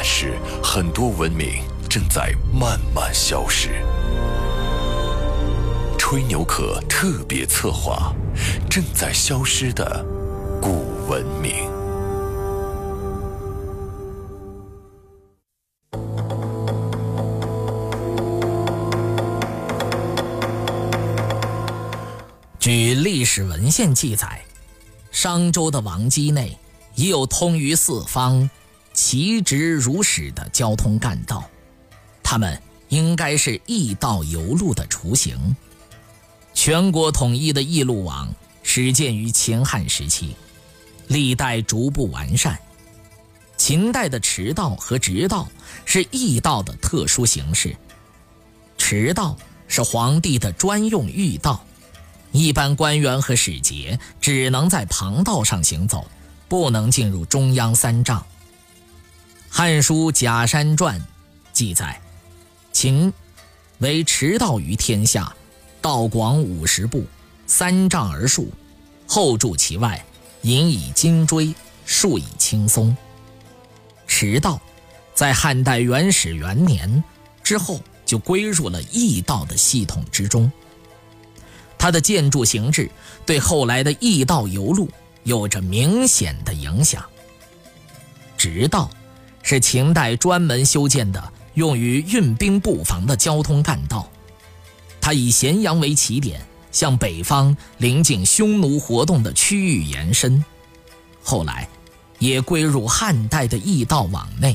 [0.00, 1.60] 但是，很多文明
[1.90, 3.84] 正在慢慢消失。
[5.98, 8.14] 吹牛壳特别策划：
[8.70, 10.06] 正在消失的
[10.62, 11.68] 古文明。
[22.60, 24.42] 据历史文献记载，
[25.10, 26.56] 商周的王畿内
[26.94, 28.48] 已有通于四方。
[29.00, 31.48] 其直如史的交通干道，
[32.20, 35.56] 它们应该是驿道邮路的雏形。
[36.52, 38.28] 全国统一的驿路网
[38.64, 40.34] 始建于秦汉时期，
[41.06, 42.58] 历代逐步完善。
[43.56, 45.48] 秦代的驰道和直道
[45.84, 47.76] 是驿道的特殊形式。
[48.78, 51.64] 驰道是皇帝的专用御道，
[52.32, 56.04] 一般官员和使节只能在旁道上行走，
[56.48, 58.20] 不能进入中央三丈。
[59.50, 61.00] 《汉书·假山传》
[61.52, 62.00] 记载
[62.72, 63.12] ：“秦
[63.78, 65.34] 为驰道于天下，
[65.80, 67.04] 道广五十步，
[67.46, 68.52] 三丈而数，
[69.06, 70.04] 后筑其外，
[70.42, 71.52] 引以金锥，
[71.84, 72.96] 数以青松。”
[74.06, 74.60] 驰道
[75.12, 77.02] 在汉代元始元年
[77.42, 80.50] 之后就归入了驿道的系统之中。
[81.76, 82.88] 它的建筑形制
[83.26, 84.88] 对后来的驿道邮路
[85.24, 87.04] 有着明显的影响。
[88.36, 88.88] 直道。
[89.50, 94.06] 是秦代专门修建的，用于运兵布防的交通干道。
[95.00, 96.38] 它以咸阳为起点，
[96.70, 100.44] 向北方临近匈奴活动的区域延伸。
[101.22, 101.66] 后来，
[102.18, 104.54] 也归入汉代的驿道网内。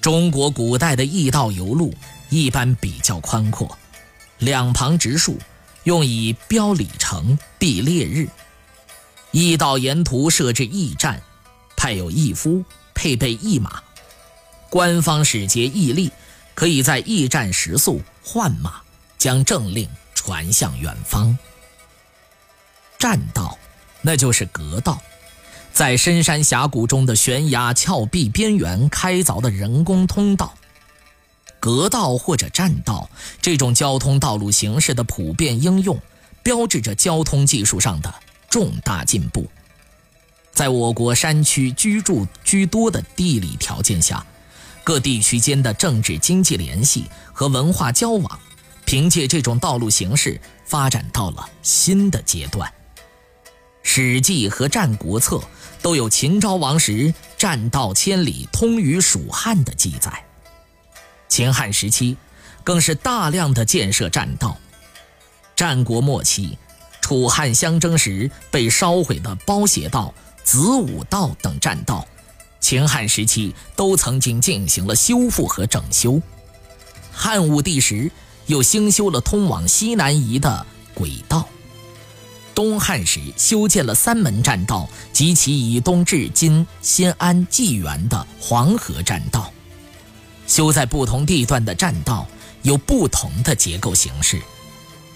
[0.00, 1.92] 中国古代的驿道邮路
[2.30, 3.76] 一般比较宽阔，
[4.38, 5.36] 两旁植树，
[5.84, 8.26] 用以标里程、避烈日。
[9.32, 11.20] 驿道沿途设置驿站，
[11.76, 12.64] 派有驿夫。
[13.02, 13.82] 配备驿马，
[14.70, 16.08] 官方使节驿吏
[16.54, 18.80] 可以在驿站食宿换马，
[19.18, 21.36] 将政令传向远方。
[23.00, 23.58] 栈道，
[24.02, 25.02] 那就是阁道，
[25.72, 30.54] 在深山峡谷中的悬崖峭壁边缘开凿的人工通道。
[31.58, 36.00] 阁道或者栈道这种交通道路形式的普遍应用，
[36.44, 38.14] 标志着交通技术上的
[38.48, 39.50] 重大进步。
[40.52, 44.24] 在我国山区居住居多的地理条件下，
[44.84, 48.38] 各地区间的政治经济联系和文化交往，
[48.84, 52.70] 凭借这种道路形式发展到了新的阶段。
[53.82, 55.36] 《史记》和《战国策》
[55.80, 60.24] 都有秦昭王时栈道千里通于蜀汉的记载。
[61.28, 62.16] 秦汉时期，
[62.62, 64.58] 更是大量的建设栈道。
[65.56, 66.58] 战国末期，
[67.00, 70.12] 楚汉相争时被烧毁的包斜道。
[70.44, 72.06] 子午道等栈道，
[72.60, 76.20] 秦汉时期都曾经进行了修复和整修。
[77.12, 78.10] 汉武帝时
[78.46, 81.48] 又兴修了通往西南夷的轨道。
[82.54, 89.50] 东汉时修建了三门栈道及其以东至今新安济源的黄河栈道。
[90.46, 92.26] 修在不同地段的栈道
[92.62, 94.42] 有不同的结构形式，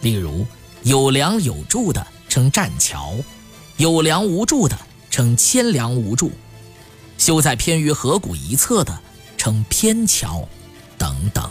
[0.00, 0.46] 例如
[0.82, 3.14] 有梁有柱的称栈桥，
[3.76, 4.78] 有梁无柱的。
[5.16, 6.30] 称千梁无柱，
[7.16, 9.00] 修在偏于河谷一侧的
[9.38, 10.46] 称偏桥，
[10.98, 11.50] 等等。